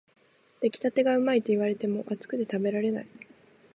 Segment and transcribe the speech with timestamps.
[0.61, 3.07] 出来たてがうまいと言われても、熱くて食べられない